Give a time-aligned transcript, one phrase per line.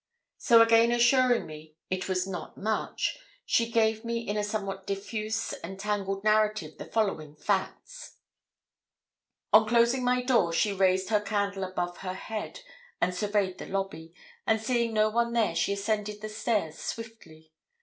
[0.39, 5.53] So again assuring me 'it was not much,' she gave me in a somewhat diffuse
[5.63, 8.17] and tangled narrative the following facts:
[9.53, 12.61] On closing my door, she raised her candle above her head
[12.99, 14.15] and surveyed the lobby,
[14.47, 17.53] and seeing no one there she ascended the stairs swiftly.